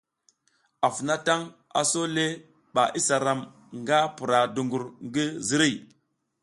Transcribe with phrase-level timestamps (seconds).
[0.87, 1.43] Afounatang,
[1.81, 2.25] aso le
[2.73, 3.39] ɓa isa ram
[3.79, 5.75] nga pura dungur ngi ziriy.